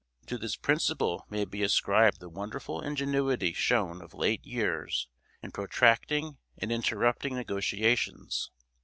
To 0.25 0.39
this 0.39 0.55
principle 0.55 1.27
may 1.29 1.45
be 1.45 1.61
ascribed 1.61 2.19
the 2.21 2.27
wonderful 2.27 2.81
ingenuity 2.81 3.53
shown 3.53 4.01
of 4.01 4.15
late 4.15 4.43
years 4.43 5.07
in 5.43 5.51
protracting 5.51 6.39
and 6.57 6.71
interrupting 6.71 7.35
negotiations. 7.35 8.49